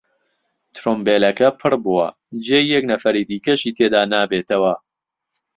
تڕومبێلەکە 0.73 1.47
پڕ 1.59 1.71
بووە، 1.83 2.07
جێی 2.45 2.69
یەک 2.75 2.83
نەفەری 2.91 3.27
دیکەشی 3.29 3.75
تێدا 3.77 4.01
نابێتەوە. 4.13 4.73